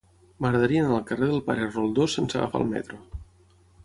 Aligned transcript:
M'agradaria 0.43 0.85
anar 0.85 0.95
al 0.99 1.03
carrer 1.11 1.27
del 1.31 1.43
Pare 1.49 1.67
Roldós 1.75 2.15
sense 2.19 2.39
agafar 2.39 2.63
el 2.65 2.73
metro. 2.73 2.99